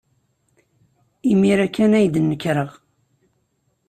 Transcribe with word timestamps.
Imir-a 1.31 1.67
kan 1.75 1.91
ay 1.99 2.07
d-nekreɣ. 2.13 2.71